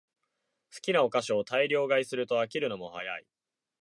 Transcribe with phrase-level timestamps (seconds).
[0.73, 3.27] 好きなお菓子を大量買いすると飽きるのも早い